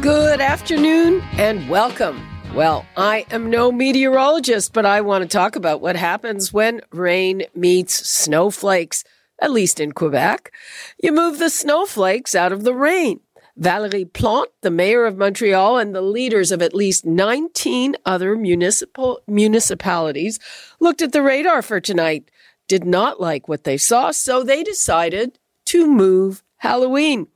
[0.00, 2.26] Good afternoon and welcome.
[2.54, 7.42] Well, I am no meteorologist, but I want to talk about what happens when rain
[7.54, 9.04] meets snowflakes,
[9.42, 10.54] at least in Quebec.
[11.02, 13.20] You move the snowflakes out of the rain.
[13.58, 19.20] Valerie Plante, the mayor of Montreal, and the leaders of at least 19 other municipal
[19.26, 20.38] municipalities
[20.80, 22.30] looked at the radar for tonight,
[22.68, 27.26] did not like what they saw, so they decided to move Halloween.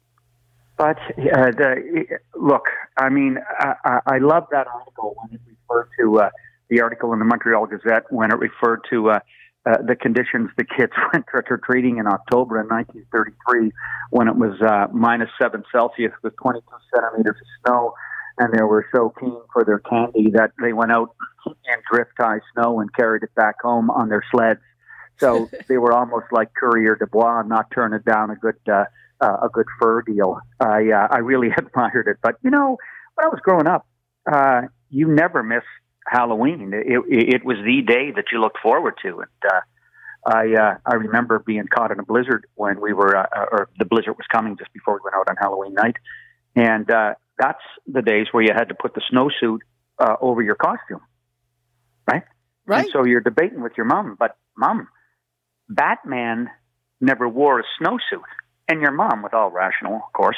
[0.77, 2.65] But uh, the, look,
[2.97, 6.29] I mean, I, I I love that article when it referred to uh,
[6.69, 9.19] the article in the Montreal Gazette when it referred to uh,
[9.65, 13.71] uh, the conditions the kids went trick or treating in October in 1933
[14.11, 17.93] when it was uh, minus seven Celsius with 22 centimeters of snow,
[18.37, 21.15] and they were so keen for their candy that they went out
[21.45, 24.61] and drift high snow and carried it back home on their sleds.
[25.17, 28.57] So they were almost like coureur de bois, not turning down a good.
[28.71, 28.85] Uh,
[29.21, 30.39] uh, a good fur deal.
[30.59, 32.17] I uh, I really admired it.
[32.21, 32.77] But you know,
[33.15, 33.87] when I was growing up,
[34.29, 35.63] uh, you never miss
[36.07, 36.73] Halloween.
[36.73, 39.61] It, it, it was the day that you looked forward to, and uh,
[40.25, 43.85] I uh, I remember being caught in a blizzard when we were, uh, or the
[43.85, 45.95] blizzard was coming just before we went out on Halloween night,
[46.55, 49.59] and uh, that's the days where you had to put the snowsuit
[49.99, 51.01] uh, over your costume,
[52.07, 52.23] right?
[52.65, 52.85] Right.
[52.85, 54.87] And so you're debating with your mom, but mom,
[55.69, 56.49] Batman
[56.99, 58.23] never wore a snowsuit.
[58.67, 60.37] And your mom, with all rational, of course,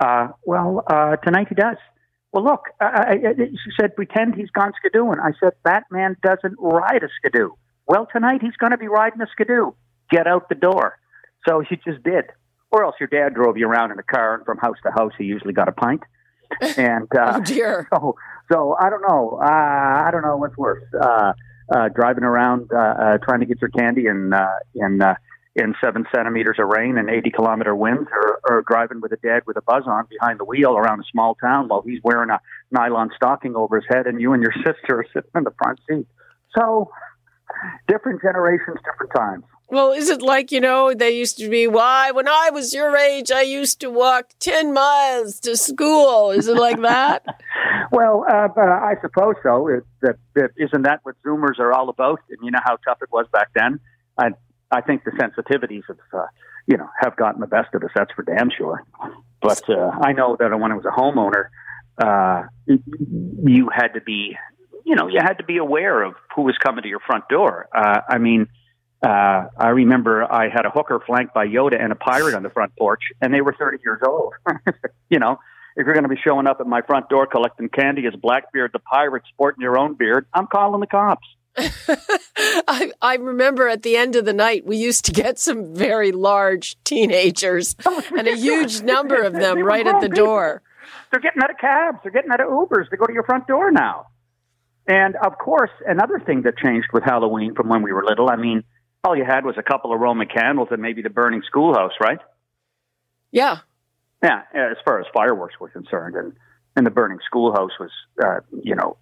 [0.00, 1.76] uh, well, uh, tonight he does.
[2.32, 5.18] Well, look, I, I, she said, pretend he's gone skidooing.
[5.18, 7.50] I said, Batman doesn't ride a skidoo.
[7.86, 9.72] Well, tonight he's going to be riding a skidoo.
[10.10, 10.98] Get out the door.
[11.48, 12.24] So she just did.
[12.70, 15.12] Or else your dad drove you around in a car, and from house to house,
[15.16, 16.02] he usually got a pint.
[16.78, 17.86] And uh, oh dear.
[17.92, 18.16] so,
[18.50, 19.38] so I don't know.
[19.42, 21.32] Uh, I don't know what's worse: uh,
[21.74, 25.14] uh, driving around uh, uh, trying to get your candy and uh, in uh,
[25.58, 29.42] in seven centimeters of rain and eighty kilometer winds, or, or driving with a dad
[29.46, 32.40] with a buzz on behind the wheel around a small town while he's wearing a
[32.70, 35.80] nylon stocking over his head, and you and your sister are sitting in the front
[35.88, 36.06] seat.
[36.56, 36.90] So,
[37.86, 39.44] different generations, different times.
[39.70, 41.66] Well, is it like you know they used to be?
[41.66, 46.30] Why, when I was your age, I used to walk ten miles to school.
[46.30, 47.24] Is it like that?
[47.90, 49.68] Well, uh, I suppose so.
[49.68, 52.20] It, that, that, isn't that what Zoomers are all about?
[52.28, 53.80] And you know how tough it was back then.
[54.18, 54.32] I
[54.70, 56.26] I think the sensitivities have uh,
[56.66, 57.90] you know have gotten the best of us.
[57.94, 58.84] That's for damn sure.
[59.40, 61.48] But uh, I know that when I was a homeowner,
[61.98, 64.36] uh, you had to be
[64.84, 67.68] you know you had to be aware of who was coming to your front door.
[67.74, 68.48] Uh, I mean.
[69.00, 72.50] Uh, I remember I had a hooker flanked by Yoda and a pirate on the
[72.50, 74.34] front porch, and they were 30 years old.
[75.08, 75.38] you know,
[75.76, 78.72] if you're going to be showing up at my front door collecting candy as Blackbeard
[78.72, 81.28] the pirate sporting your own beard, I'm calling the cops.
[82.68, 86.12] I, I remember at the end of the night, we used to get some very
[86.12, 87.76] large teenagers
[88.16, 90.26] and a huge number of them right at the people.
[90.26, 90.62] door.
[91.10, 91.98] They're getting out of cabs.
[92.02, 94.06] They're getting out of Ubers to go to your front door now.
[94.86, 98.36] And of course, another thing that changed with Halloween from when we were little, I
[98.36, 98.64] mean,
[99.04, 102.18] all you had was a couple of Roman candles and maybe the burning schoolhouse, right?
[103.30, 103.58] Yeah.
[104.22, 106.16] Yeah, as far as fireworks were concerned.
[106.16, 106.32] And,
[106.74, 107.90] and the burning schoolhouse was,
[108.22, 108.96] uh, you know,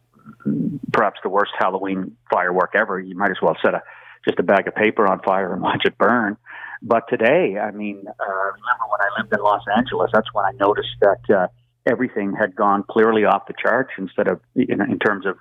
[0.92, 2.98] perhaps the worst Halloween firework ever.
[2.98, 3.82] You might as well set a
[4.26, 6.36] just a bag of paper on fire and watch it burn.
[6.82, 10.10] But today, I mean, uh, remember when I lived in Los Angeles?
[10.12, 11.46] That's when I noticed that uh,
[11.86, 15.36] everything had gone clearly off the charts instead of in, in terms of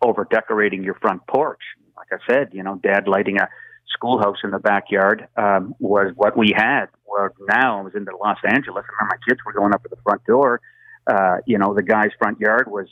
[0.00, 1.60] over decorating your front porch.
[1.96, 3.48] Like I said, you know, Dad lighting a
[3.88, 6.86] schoolhouse in the backyard um, was what we had.
[7.06, 8.84] Well, now I was in Los Angeles.
[8.88, 10.60] I remember my kids were going up to the front door.
[11.06, 12.86] Uh, you know, the guy's front yard was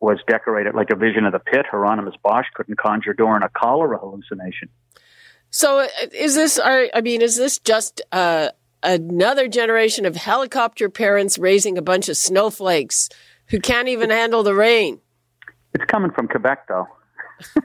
[0.00, 1.66] was decorated like a vision of the pit.
[1.70, 4.68] Hieronymus Bosch couldn't conjure during a cholera hallucination.
[5.50, 6.60] So, uh, is this?
[6.62, 8.50] I mean, is this just uh,
[8.82, 13.08] another generation of helicopter parents raising a bunch of snowflakes
[13.46, 15.00] who can't even handle the rain?
[15.74, 16.86] It's coming from Quebec, though.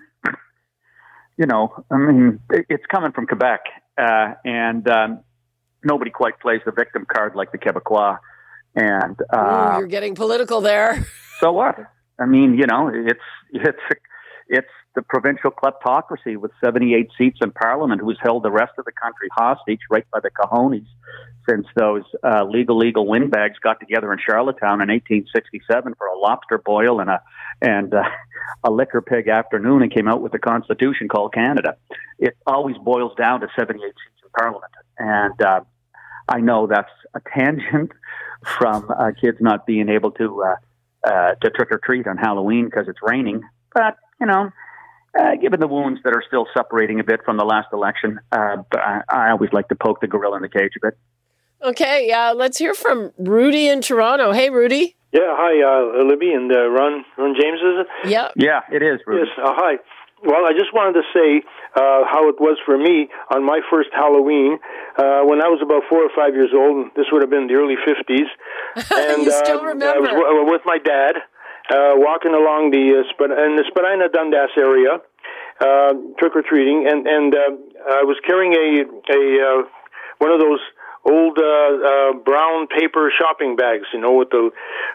[1.38, 3.62] you know, I mean, it's coming from Quebec,
[3.97, 5.19] uh, and um,
[5.83, 8.18] nobody quite plays the victim card like the Quebecois.
[8.75, 11.06] And uh, Ooh, you're getting political there.
[11.39, 11.77] so what?
[12.19, 13.19] I mean, you know, it's
[13.51, 13.77] it's
[14.48, 18.92] it's the provincial kleptocracy with 78 seats in parliament who's held the rest of the
[18.92, 20.86] country hostage right by the cojones
[21.50, 26.57] since those uh, legal legal windbags got together in Charlottetown in 1867 for a lobster
[26.57, 27.21] boil and a
[27.62, 28.04] and uh,
[28.63, 31.75] a liquor pig afternoon and came out with a constitution called Canada.
[32.19, 35.62] It always boils down to 78 seats in parliament, and uh,
[36.27, 37.92] I know that's a tangent
[38.57, 40.44] from uh, kids not being able to.
[40.44, 40.56] Uh,
[41.03, 43.41] uh, to trick or treat on Halloween because it's raining.
[43.73, 44.50] But you know,
[45.19, 48.57] uh, given the wounds that are still separating a bit from the last election, uh,
[48.73, 50.97] I, I always like to poke the gorilla in the cage a bit.
[51.61, 54.33] Okay, uh, let's hear from Rudy in Toronto.
[54.33, 54.95] Hey, Rudy.
[55.13, 58.09] Yeah, hi, uh, Libby and uh, Ron, Ron James, is it?
[58.09, 58.29] Yeah.
[58.35, 59.27] Yeah, it is, Rudy.
[59.27, 59.75] Yes, uh, hi.
[60.23, 61.43] Well, I just wanted to say
[61.75, 64.57] uh, how it was for me on my first Halloween
[64.95, 66.95] uh, when I was about four or five years old.
[66.95, 68.31] This would have been the early 50s.
[68.95, 69.85] And, you still uh, remember?
[69.85, 71.17] I was w- with my dad
[71.69, 75.03] uh, walking along the, uh, Sp- in the Spadina Dundas area,
[75.59, 79.67] uh, trick or treating, and, and uh, I was carrying a, a uh,
[80.19, 80.59] one of those
[81.03, 84.51] old uh, uh, brown paper shopping bags, you know, with the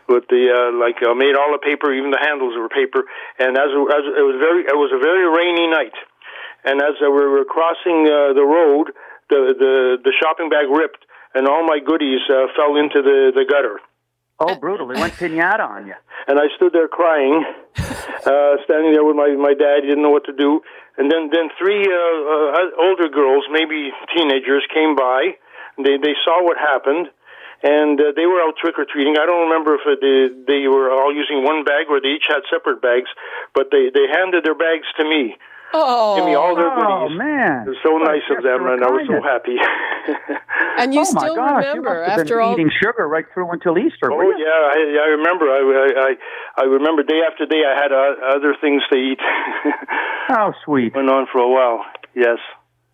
[0.08, 3.05] with the uh, like uh, made all the paper, even the handles were paper.
[3.38, 5.96] And as, as it was very, it was a very rainy night,
[6.64, 8.93] and as we were crossing uh, the road,
[9.28, 13.44] the the the shopping bag ripped, and all my goodies uh, fell into the the
[13.44, 13.81] gutter.
[14.40, 14.90] Oh, brutal!
[14.90, 15.99] It went pinata on you.
[16.26, 17.44] And I stood there crying,
[17.76, 19.84] uh, standing there with my my dad.
[19.84, 20.61] He didn't know what to do.
[20.96, 25.37] And then then three uh, uh, older girls, maybe teenagers, came by
[25.78, 27.08] they they saw what happened,
[27.62, 29.16] and uh, they were out trick or treating.
[29.19, 32.26] I don't remember if it, they they were all using one bag or they each
[32.28, 33.10] had separate bags,
[33.54, 35.36] but they they handed their bags to me.
[35.75, 36.88] Oh, give me all their goodies.
[36.88, 39.60] Oh man, it was so nice of them, and I was so happy.
[40.80, 44.08] and you oh, still gosh, remember you after all eating sugar right through until Easter.
[44.08, 45.44] Oh yeah, I, I remember.
[45.44, 45.60] I,
[45.92, 47.69] I I remember day after day.
[47.69, 49.20] I had uh, other things to eat.
[50.28, 50.94] How sweet.
[50.94, 51.84] Went on for a while.
[52.14, 52.38] Yes.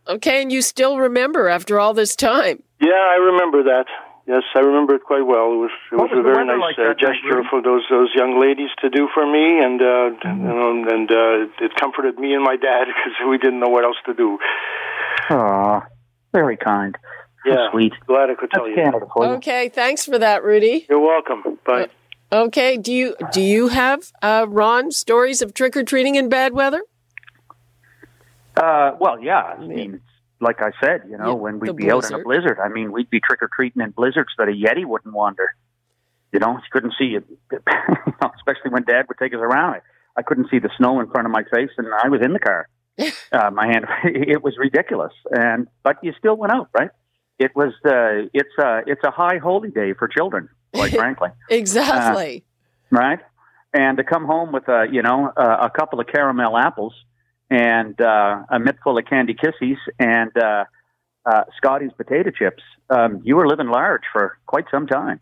[0.07, 2.63] Okay, and you still remember after all this time.
[2.81, 3.87] Yeah, I remember that.
[4.27, 5.53] Yes, I remember it quite well.
[5.53, 8.41] It was it was, was a very nice like uh, gesture for those those young
[8.41, 10.41] ladies to do for me, and uh, mm-hmm.
[10.41, 13.85] you know, and uh, it comforted me and my dad because we didn't know what
[13.85, 14.39] else to do.
[15.29, 15.85] Ah,
[16.33, 16.97] very kind.
[17.45, 17.93] Yeah, sweet.
[18.07, 18.83] Glad I could tell That's you.
[18.83, 19.31] Canada for you.
[19.33, 20.87] Okay, thanks for that, Rudy.
[20.89, 21.59] You're welcome.
[21.67, 21.89] Bye.
[22.33, 26.55] Okay, do you do you have uh, Ron stories of trick or treating in bad
[26.55, 26.83] weather?
[28.57, 29.43] Uh, well, yeah.
[29.43, 30.01] I mean,
[30.41, 32.93] like I said, you know, Yeah, when we'd be out in a blizzard, I mean,
[32.93, 35.55] we'd be trick or treating in blizzards that a Yeti wouldn't wander.
[36.33, 37.25] You know, you couldn't see it,
[38.37, 39.75] especially when Dad would take us around.
[39.75, 39.81] I,
[40.17, 42.39] I couldn't see the snow in front of my face, and I was in the
[42.39, 42.69] car.
[43.33, 46.91] uh, my hand, it was ridiculous, and but you still went out, right?
[47.39, 52.45] It was, uh, it's a, it's a high holy day for children, quite frankly, Exactly.
[52.91, 53.19] right?
[53.73, 56.95] And to come home with a, you know, a, a couple of caramel apples
[57.51, 60.65] and uh, a mitt full of candy kisses and uh,
[61.27, 65.21] uh, Scotty's potato chips, um, you were living large for quite some time.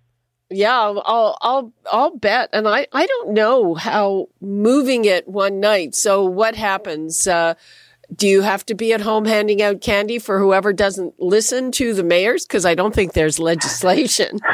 [0.51, 2.51] Yeah, I'll, I'll, I'll, I'll bet.
[2.53, 5.95] And I, I don't know how moving it one night.
[5.95, 7.27] So what happens?
[7.27, 7.55] Uh,
[8.15, 11.95] do you have to be at home handing out candy for whoever doesn't listen to
[11.95, 12.45] the mayors?
[12.45, 14.39] Because I don't think there's legislation.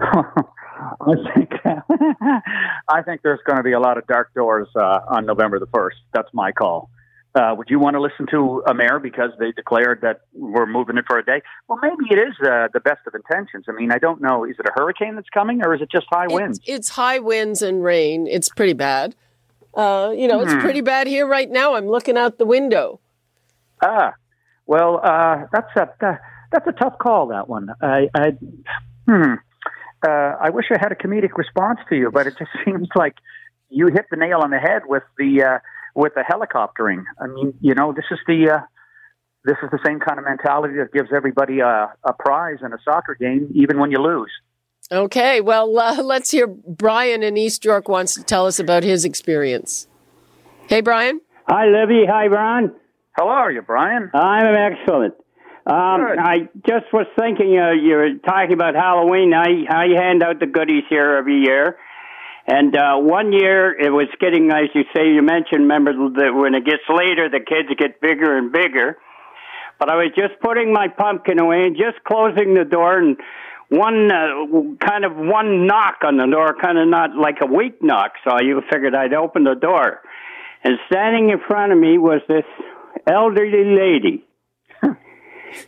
[1.00, 1.48] I think
[2.88, 5.66] I think there's going to be a lot of dark doors uh, on November the
[5.66, 5.96] first.
[6.12, 6.90] That's my call.
[7.34, 10.96] Uh, would you want to listen to a mayor because they declared that we're moving
[10.96, 11.42] it for a day?
[11.68, 13.66] Well, maybe it is uh, the best of intentions.
[13.68, 14.44] I mean, I don't know.
[14.44, 16.58] Is it a hurricane that's coming, or is it just high winds?
[16.66, 18.26] It's, high winds and rain.
[18.26, 19.14] It's pretty bad.
[19.74, 20.60] Uh, you know, it's Hmm.
[20.60, 21.74] pretty bad here right now.
[21.74, 22.98] I'm looking out the window.
[23.82, 24.14] Ah,
[24.66, 26.20] well, uh, that's a that,
[26.50, 27.26] that's a tough call.
[27.28, 27.68] That one.
[27.80, 28.30] I, I
[29.06, 29.34] hmm.
[30.06, 33.14] Uh, I wish I had a comedic response to you, but it just seems like
[33.68, 35.58] you hit the nail on the head with the uh,
[35.98, 37.02] with the helicoptering.
[37.20, 38.60] I mean, you know, this is the uh,
[39.44, 42.78] this is the same kind of mentality that gives everybody a, a prize in a
[42.84, 44.30] soccer game, even when you lose.
[44.92, 49.04] Okay, well, uh, let's hear Brian in East York wants to tell us about his
[49.04, 49.88] experience.
[50.68, 51.20] Hey, Brian.
[51.48, 52.04] Hi, Libby.
[52.08, 52.74] Hi, Ron.
[53.12, 54.10] How are you, Brian?
[54.14, 55.14] I'm excellent.
[55.66, 56.18] Um, Good.
[56.18, 56.36] I
[56.66, 59.34] just was thinking uh, you were talking about Halloween.
[59.34, 61.76] I I hand out the goodies here every year,
[62.48, 65.68] and uh, one year it was getting, as you say, you mentioned.
[65.68, 68.96] Remember that when it gets later, the kids get bigger and bigger.
[69.78, 73.18] But I was just putting my pumpkin away and just closing the door, and
[73.68, 77.82] one uh, kind of one knock on the door, kind of not like a weak
[77.82, 78.12] knock.
[78.26, 80.00] So you figured I'd open the door,
[80.64, 82.48] and standing in front of me was this
[83.06, 84.24] elderly lady.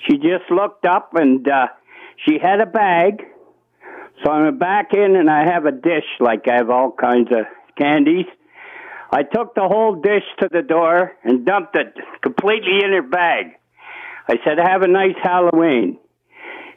[0.08, 1.66] she just looked up and uh,
[2.24, 3.20] she had a bag.
[4.22, 7.30] So I went back in and I have a dish, like I have all kinds
[7.30, 7.46] of
[7.78, 8.26] candies.
[9.12, 13.46] I took the whole dish to the door and dumped it completely in her bag.
[14.28, 15.98] I said, Have a nice Halloween.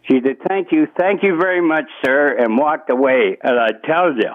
[0.10, 3.38] She said, Thank you, thank you very much, sir, and walked away.
[3.42, 4.32] And I tell you,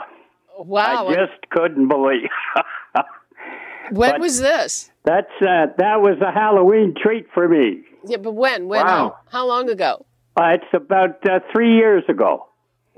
[0.59, 1.09] Wow.
[1.09, 2.31] I just couldn't believe.
[3.91, 4.91] when but- was this?
[5.05, 7.83] That's uh, that was a Halloween treat for me.
[8.07, 8.69] Yeah, but when?
[8.69, 8.85] When?
[8.85, 9.17] Wow.
[9.31, 10.05] How, how long ago?
[10.37, 12.48] Uh, it's about uh, three years ago.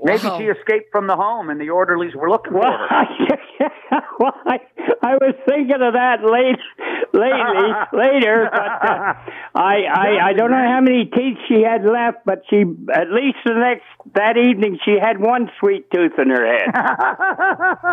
[0.03, 0.39] Maybe Wow.
[0.39, 2.87] she escaped from the home, and the orderlies were looking Well, for her.
[2.89, 3.05] I,
[4.19, 4.57] well, I,
[5.03, 6.57] I was thinking of that late,
[7.13, 9.13] lately, later, but uh,
[9.53, 13.37] I, I, I don't know how many teeth she had left, but she, at least
[13.45, 13.83] the next,
[14.15, 16.67] that evening, she had one sweet tooth in her head.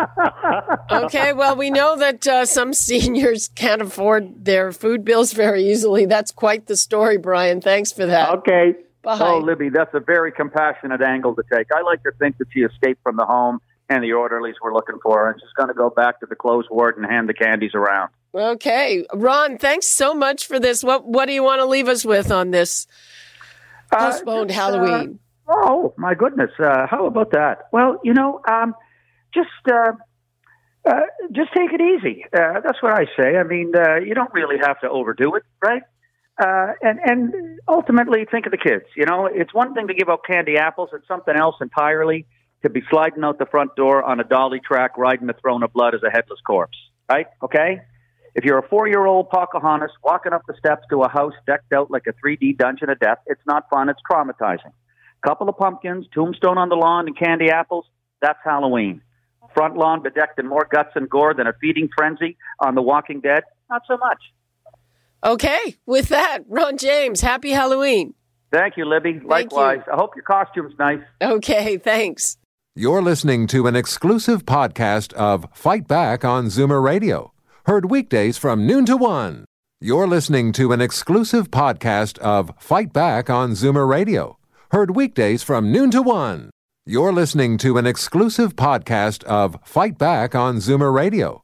[0.91, 6.05] Okay, well, we know that uh, some seniors can't afford their food bills very easily.
[6.05, 7.61] That's quite the story, Brian.
[7.61, 8.29] Thanks for that.
[8.39, 8.73] Okay.
[9.05, 11.67] Oh, Libby, that's a very compassionate angle to take.
[11.73, 14.99] I like to think that she escaped from the home and the orderlies were looking
[15.01, 17.33] for her, and she's going to go back to the closed ward and hand the
[17.33, 18.11] candies around.
[18.33, 20.83] Okay, Ron, thanks so much for this.
[20.83, 22.85] What What do you want to leave us with on this
[23.91, 25.19] Uh, postponed just, uh, Halloween?
[25.47, 26.51] Oh my goodness!
[26.59, 27.69] Uh, how about that?
[27.71, 28.75] Well, you know, um,
[29.33, 29.93] just uh,
[30.87, 31.01] uh,
[31.31, 32.25] just take it easy.
[32.31, 33.37] Uh, that's what I say.
[33.37, 35.81] I mean, uh, you don't really have to overdo it, right?
[36.39, 38.85] Uh, and and ultimately, think of the kids.
[38.95, 42.25] You know, it's one thing to give out candy apples; it's something else entirely
[42.63, 45.73] to be sliding out the front door on a dolly track, riding the throne of
[45.73, 46.77] blood as a headless corpse.
[47.09, 47.27] Right?
[47.43, 47.81] Okay.
[48.35, 52.03] If you're a four-year-old Pocahontas walking up the steps to a house decked out like
[52.07, 53.89] a 3D dungeon of death, it's not fun.
[53.89, 54.71] It's traumatizing
[55.21, 57.85] couple of pumpkins, tombstone on the lawn, and candy apples.
[58.21, 59.01] That's Halloween.
[59.53, 63.19] Front lawn bedecked in more guts and gore than a feeding frenzy on The Walking
[63.19, 63.43] Dead.
[63.69, 64.19] Not so much.
[65.23, 68.13] Okay, with that, Ron James, happy Halloween.
[68.51, 69.19] Thank you, Libby.
[69.23, 69.81] Likewise.
[69.91, 71.01] I hope your costume's nice.
[71.21, 72.37] Okay, thanks.
[72.75, 77.33] You're listening to an exclusive podcast of Fight Back on Zoomer Radio,
[77.65, 79.43] heard weekdays from noon to one.
[79.81, 84.37] You're listening to an exclusive podcast of Fight Back on Zoomer Radio,
[84.71, 86.49] heard weekdays from noon to one.
[86.85, 91.43] You're listening to an exclusive podcast of Fight Back on Zoomer Radio,